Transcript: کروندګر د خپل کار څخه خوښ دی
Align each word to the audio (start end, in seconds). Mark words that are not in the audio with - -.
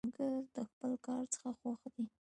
کروندګر 0.15 0.35
د 0.55 0.57
خپل 0.69 0.91
کار 1.05 1.23
څخه 1.33 1.49
خوښ 1.59 1.79
دی 1.93 2.05